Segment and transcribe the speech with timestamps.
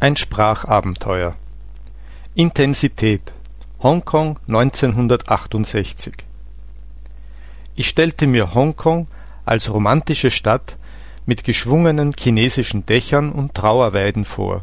[0.00, 1.34] Ein Sprachabenteuer
[2.36, 3.32] Intensität
[3.82, 6.14] Hongkong 1968
[7.74, 9.08] Ich stellte mir Hongkong
[9.44, 10.78] als romantische Stadt
[11.26, 14.62] mit geschwungenen chinesischen Dächern und Trauerweiden vor.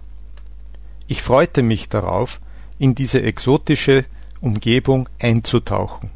[1.07, 2.39] Ich freute mich darauf,
[2.79, 4.05] in diese exotische
[4.39, 6.11] Umgebung einzutauchen.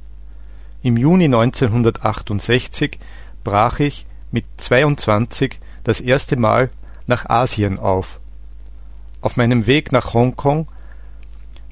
[0.82, 2.98] Im Juni 1968
[3.44, 6.70] brach ich mit 22 das erste Mal
[7.06, 8.22] nach Asien auf
[9.22, 10.68] auf meinem Weg nach Hongkong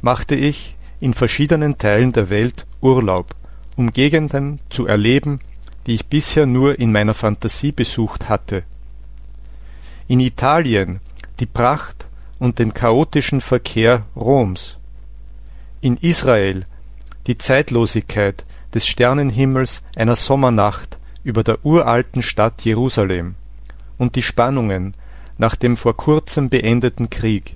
[0.01, 3.35] machte ich in verschiedenen Teilen der Welt Urlaub,
[3.75, 5.39] um Gegenden zu erleben,
[5.85, 8.63] die ich bisher nur in meiner Fantasie besucht hatte.
[10.07, 10.99] In Italien
[11.39, 12.07] die Pracht
[12.39, 14.77] und den chaotischen Verkehr Roms.
[15.81, 16.65] In Israel
[17.27, 23.35] die Zeitlosigkeit des Sternenhimmels einer Sommernacht über der uralten Stadt Jerusalem
[23.97, 24.93] und die Spannungen
[25.37, 27.55] nach dem vor kurzem beendeten Krieg.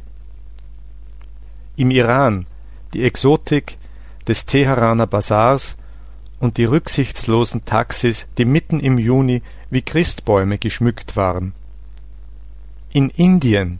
[1.75, 2.45] Im Iran
[2.93, 3.77] die Exotik
[4.27, 5.77] des Teheraner Bazars
[6.39, 11.53] und die rücksichtslosen Taxis, die mitten im Juni wie Christbäume geschmückt waren.
[12.93, 13.79] In Indien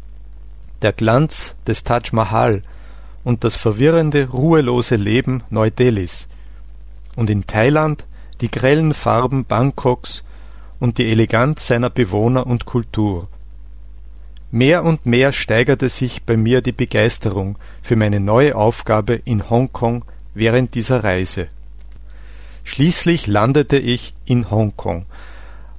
[0.81, 2.63] der Glanz des Taj Mahal
[3.23, 6.27] und das verwirrende, ruhelose Leben Neu-Delhis
[7.15, 8.05] und in Thailand
[8.41, 10.23] die grellen Farben Bangkoks
[10.79, 13.27] und die Eleganz seiner Bewohner und Kultur.
[14.53, 20.03] Mehr und mehr steigerte sich bei mir die Begeisterung für meine neue Aufgabe in Hongkong
[20.33, 21.47] während dieser Reise.
[22.65, 25.05] Schließlich landete ich in Hongkong,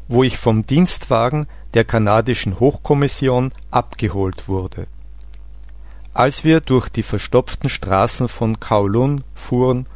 [0.09, 4.87] wo ich vom Dienstwagen der kanadischen Hochkommission abgeholt wurde.
[6.15, 9.87] Als wir durch die verstopften Straßen von Kowloon fuhren,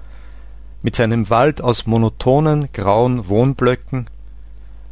[0.83, 4.07] mit seinem Wald aus monotonen grauen Wohnblöcken,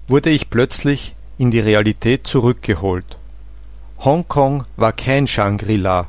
[0.08, 3.18] wurde ich plötzlich in die Realität zurückgeholt
[4.04, 6.08] Hongkong war kein Shangri-La.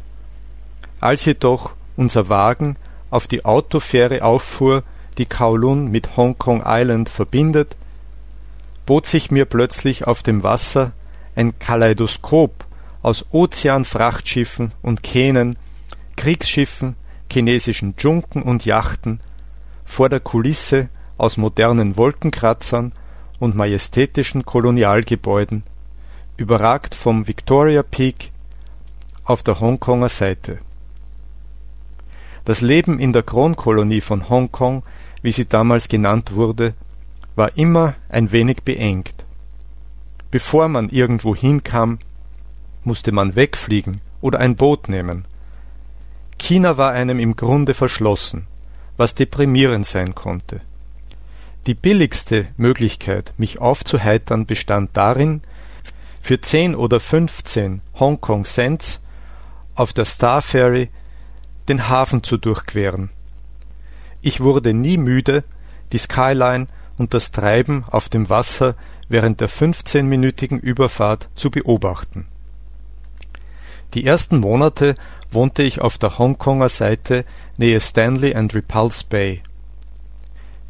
[1.00, 2.76] Als jedoch unser Wagen
[3.10, 4.84] auf die Autofähre auffuhr,
[5.18, 7.78] die Kowloon mit Hongkong Island verbindet,
[8.86, 10.92] bot sich mir plötzlich auf dem Wasser
[11.38, 12.66] ein Kaleidoskop
[13.02, 15.58] aus Ozeanfrachtschiffen und Kähnen,
[16.17, 16.98] Kriegsschiffen,
[17.32, 19.22] chinesischen Dschunken und Yachten,
[19.86, 22.92] vor der Kulisse aus modernen Wolkenkratzern
[23.39, 25.64] und majestätischen Kolonialgebäuden
[26.38, 28.32] überragt vom Victoria Peak
[29.23, 30.60] auf der Hongkonger Seite.
[32.44, 34.84] Das Leben in der Kronkolonie von Hongkong,
[35.22, 36.73] wie sie damals genannt wurde,
[37.36, 39.26] war immer ein wenig beengt.
[40.30, 42.00] Bevor man irgendwo hinkam,
[42.84, 45.26] musste man wegfliegen oder ein Boot nehmen.
[46.38, 48.46] China war einem im Grunde verschlossen,
[48.98, 50.62] was deprimierend sein konnte.
[51.66, 55.42] Die billigste Möglichkeit, mich aufzuheitern, bestand darin,
[56.25, 58.99] für zehn oder fünfzehn Hongkong Cents
[59.75, 60.89] auf der Star Ferry
[61.69, 63.11] den Hafen zu durchqueren.
[64.21, 65.43] Ich wurde nie müde,
[65.91, 66.65] die Skyline
[66.97, 68.75] und das Treiben auf dem Wasser
[69.08, 72.25] während der fünfzehnminütigen Überfahrt zu beobachten.
[73.93, 74.95] Die ersten Monate
[75.30, 77.23] wohnte ich auf der Hongkonger Seite
[77.57, 79.43] nähe Stanley and Repulse Bay.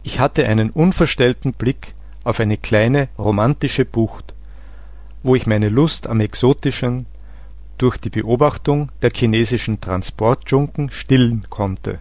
[0.04, 1.96] Ich hatte einen unverstellten Blick
[2.26, 4.34] auf eine kleine romantische Bucht,
[5.26, 7.08] wo ich meine Lust am Exotischen
[7.80, 11.98] durch die Beobachtung der chinesischen Transportdschunken stillen konnte,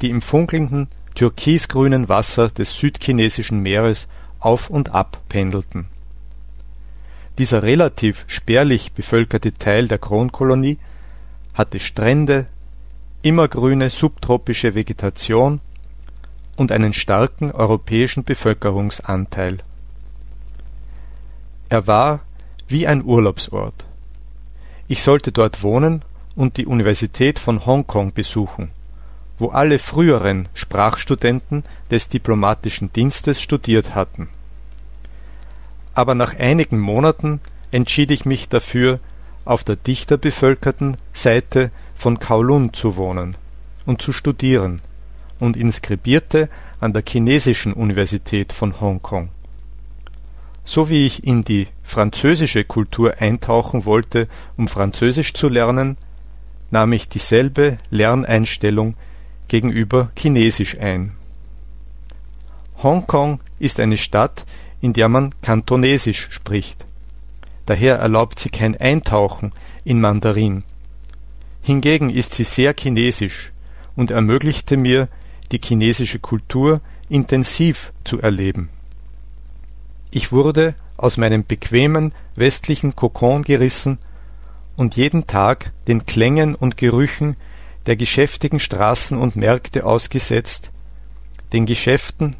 [0.00, 4.08] die im funkelnden, türkisgrünen Wasser des südchinesischen Meeres
[4.40, 5.88] auf und ab pendelten.
[7.36, 10.78] Dieser relativ spärlich bevölkerte Teil der Kronkolonie
[11.52, 12.46] hatte Strände,
[13.20, 15.60] immergrüne subtropische Vegetation
[16.56, 19.58] und einen starken europäischen Bevölkerungsanteil
[21.72, 22.20] er war
[22.68, 23.86] wie ein Urlaubsort.
[24.88, 26.04] Ich sollte dort wohnen
[26.36, 28.70] und die Universität von Hongkong besuchen,
[29.38, 34.28] wo alle früheren Sprachstudenten des diplomatischen Dienstes studiert hatten.
[35.94, 37.40] Aber nach einigen Monaten
[37.70, 39.00] entschied ich mich dafür,
[39.46, 43.34] auf der dichter bevölkerten Seite von Kowloon zu wohnen
[43.86, 44.82] und zu studieren
[45.40, 49.30] und inskribierte an der chinesischen Universität von Hongkong.
[50.64, 55.96] So wie ich in die französische Kultur eintauchen wollte, um Französisch zu lernen,
[56.70, 58.94] nahm ich dieselbe Lerneinstellung
[59.48, 61.12] gegenüber Chinesisch ein.
[62.82, 64.44] Hongkong ist eine Stadt,
[64.80, 66.86] in der man Kantonesisch spricht.
[67.66, 69.52] Daher erlaubt sie kein Eintauchen
[69.84, 70.64] in Mandarin.
[71.60, 73.52] Hingegen ist sie sehr chinesisch
[73.94, 75.08] und ermöglichte mir,
[75.52, 78.70] die chinesische Kultur intensiv zu erleben.
[80.14, 83.98] Ich wurde aus meinem bequemen westlichen Kokon gerissen
[84.76, 87.36] und jeden Tag den Klängen und Gerüchen
[87.86, 90.70] der geschäftigen Straßen und Märkte ausgesetzt,
[91.54, 92.36] den Geschäften,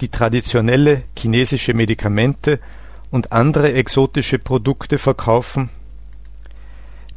[0.00, 2.60] die traditionelle chinesische Medikamente
[3.10, 5.68] und andere exotische Produkte verkaufen,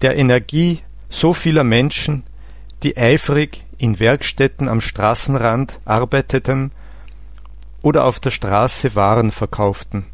[0.01, 2.23] der Energie so vieler Menschen,
[2.81, 6.71] die eifrig in Werkstätten am Straßenrand arbeiteten
[7.85, 10.05] oder auf der Straße Waren verkauften,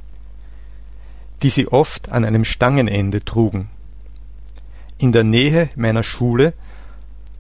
[1.42, 3.70] die sie oft an einem Stangenende trugen.
[4.98, 6.54] In der Nähe meiner Schule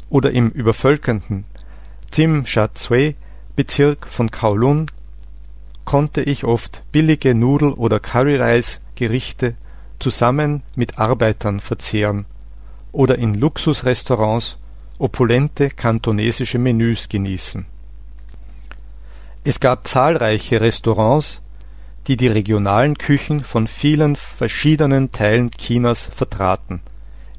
[0.09, 1.43] oder im übervölkerten
[2.11, 4.85] Tsim-Sha-Tsui-Bezirk von Kowloon
[5.83, 9.55] konnte ich oft billige Nudel- oder Curryreis-Gerichte
[9.99, 12.25] zusammen mit Arbeitern verzehren
[12.93, 14.57] oder in Luxusrestaurants
[14.97, 17.65] opulente kantonesische Menüs genießen.
[19.43, 21.41] Es gab zahlreiche Restaurants,
[22.05, 26.81] die die regionalen Küchen von vielen verschiedenen Teilen Chinas vertraten.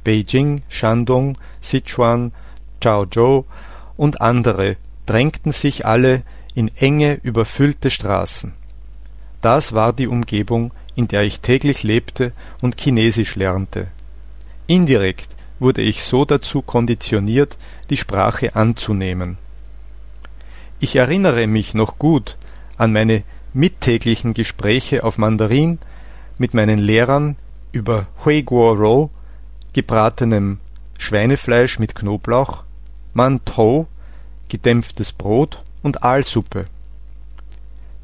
[0.02, 2.32] Beijing, Shandong, Sichuan,
[2.80, 3.44] Chaozhou
[3.96, 4.76] und andere
[5.06, 8.52] drängten sich alle in enge, überfüllte Straßen.
[9.40, 13.86] Das war die Umgebung, in der ich täglich lebte und Chinesisch lernte.
[14.66, 17.56] Indirekt wurde ich so dazu konditioniert,
[17.90, 19.38] die Sprache anzunehmen.
[20.82, 22.36] Ich erinnere mich noch gut
[22.76, 25.78] an meine mittäglichen Gespräche auf Mandarin
[26.38, 27.36] mit meinen Lehrern
[27.70, 29.10] über Hui Guo Rou,
[29.74, 30.58] gebratenem
[30.98, 32.64] Schweinefleisch mit Knoblauch,
[33.14, 33.86] Man Tou,
[34.48, 36.64] gedämpftes Brot und Aalsuppe.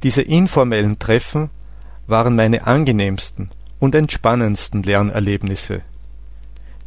[0.04, 1.50] Diese informellen Treffen
[2.06, 5.82] waren meine angenehmsten und entspannendsten Lernerlebnisse.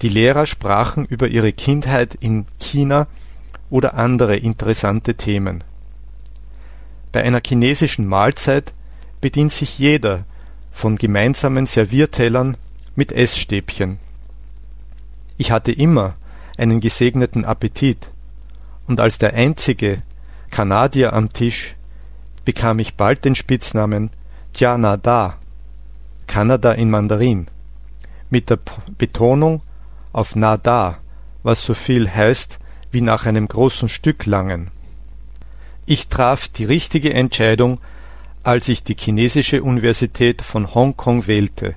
[0.01, 3.07] Die Lehrer sprachen über ihre Kindheit in China
[3.69, 5.65] oder andere interessante Themen.
[7.11, 8.73] Bei einer chinesischen Mahlzeit
[9.19, 10.25] bedient sich jeder
[10.71, 12.57] von gemeinsamen Serviertellern
[12.95, 13.99] mit Essstäbchen.
[15.37, 16.15] Ich hatte immer
[16.57, 18.11] einen gesegneten Appetit,
[18.87, 20.01] und als der einzige
[20.49, 21.75] Kanadier am Tisch
[22.45, 24.09] bekam ich bald den Spitznamen
[24.53, 25.37] Canada,
[26.27, 27.47] Kanada in Mandarin,
[28.29, 28.59] mit der
[28.97, 29.61] Betonung
[30.13, 30.97] auf Nada,
[31.43, 32.59] was so viel heißt
[32.91, 34.71] wie nach einem großen Stück langen.
[35.85, 37.79] Ich traf die richtige Entscheidung,
[38.43, 41.75] als ich die chinesische Universität von Hongkong wählte.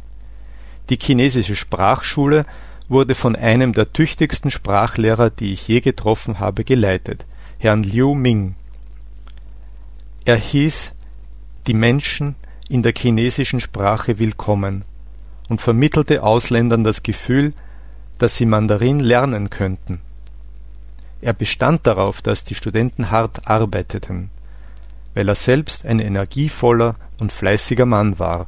[0.91, 2.45] Die chinesische Sprachschule
[2.89, 7.27] wurde von einem der tüchtigsten Sprachlehrer, die ich je getroffen habe, geleitet,
[7.59, 8.55] Herrn Liu Ming.
[10.27, 10.93] Er hieß
[11.67, 12.35] die Menschen
[12.69, 14.85] in der chinesischen Sprache willkommen
[15.49, 17.53] und vermittelte Ausländern das Gefühl,
[18.19, 20.01] dass sie Mandarin lernen könnten.
[21.25, 24.29] Er bestand darauf, dass die Studenten hart arbeiteten,
[25.15, 28.47] weil er selbst ein energievoller und fleißiger Mann war.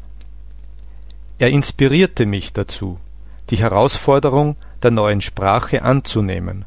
[1.38, 3.00] Er inspirierte mich dazu,
[3.48, 6.66] die Herausforderung der neuen Sprache anzunehmen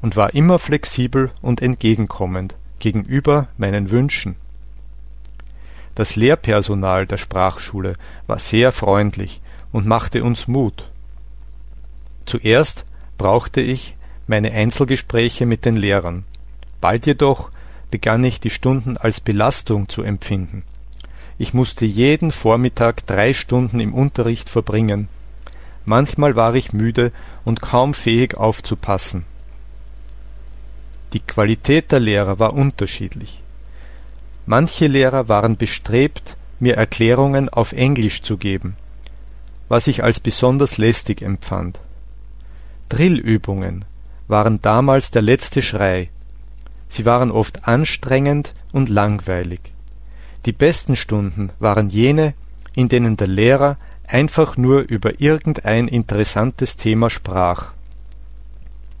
[0.00, 4.36] und war immer flexibel und entgegenkommend gegenüber meinen Wünschen.
[5.94, 7.96] Das Lehrpersonal der Sprachschule
[8.26, 9.42] war sehr freundlich
[9.72, 10.90] und machte uns Mut.
[12.24, 12.86] Zuerst
[13.18, 13.98] brauchte ich
[14.30, 16.24] meine Einzelgespräche mit den Lehrern.
[16.80, 17.50] Bald jedoch
[17.90, 20.62] begann ich die Stunden als Belastung zu empfinden.
[21.36, 25.08] Ich musste jeden Vormittag drei Stunden im Unterricht verbringen.
[25.84, 27.10] Manchmal war ich müde
[27.44, 29.24] und kaum fähig aufzupassen.
[31.12, 33.42] Die Qualität der Lehrer war unterschiedlich.
[34.46, 38.76] Manche Lehrer waren bestrebt, mir Erklärungen auf Englisch zu geben,
[39.68, 41.80] was ich als besonders lästig empfand.
[42.88, 43.84] Drillübungen
[44.30, 46.08] waren damals der letzte Schrei.
[46.88, 49.60] Sie waren oft anstrengend und langweilig.
[50.46, 52.34] Die besten Stunden waren jene,
[52.74, 57.72] in denen der Lehrer einfach nur über irgendein interessantes Thema sprach.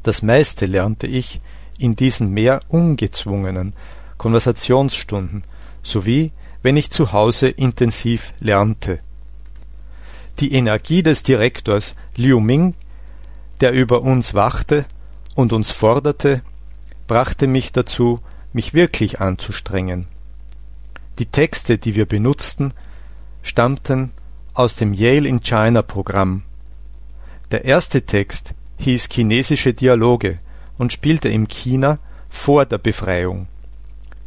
[0.02, 1.40] Das meiste lernte ich
[1.78, 3.74] in diesen mehr ungezwungenen,
[4.18, 5.44] Konversationsstunden
[5.82, 6.32] sowie
[6.62, 8.98] wenn ich zu Hause intensiv lernte.
[10.40, 12.74] Die Energie des Direktors Liu Ming,
[13.60, 14.84] der über uns wachte
[15.34, 16.42] und uns forderte,
[17.06, 18.20] brachte mich dazu,
[18.52, 20.06] mich wirklich anzustrengen.
[21.18, 22.72] Die Texte, die wir benutzten,
[23.42, 24.12] stammten
[24.54, 26.42] aus dem Yale in China Programm.
[27.50, 30.38] Der erste Text hieß Chinesische Dialoge
[30.78, 33.48] und spielte in China vor der Befreiung.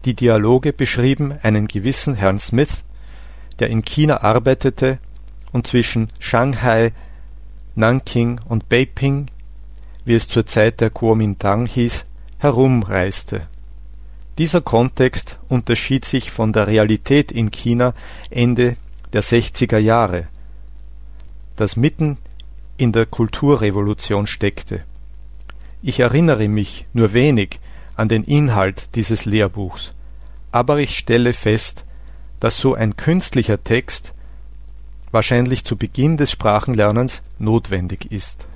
[0.05, 2.83] Die Dialoge beschrieben einen gewissen Herrn Smith,
[3.59, 4.99] der in China arbeitete
[5.51, 6.91] und zwischen Shanghai,
[7.75, 9.27] Nanking und Beiping,
[10.05, 12.05] wie es zur Zeit der Kuomintang hieß,
[12.37, 13.47] herumreiste.
[14.37, 17.93] Dieser Kontext unterschied sich von der Realität in China
[18.29, 18.75] Ende
[19.13, 20.27] der 60er Jahre,
[21.55, 22.17] das mitten
[22.77, 24.83] in der Kulturrevolution steckte.
[25.81, 27.59] Ich erinnere mich nur wenig
[27.95, 29.93] an den Inhalt dieses Lehrbuchs,
[30.51, 31.85] aber ich stelle fest,
[32.39, 34.13] dass so ein künstlicher Text
[35.11, 38.47] wahrscheinlich zu Beginn des Sprachenlernens notwendig ist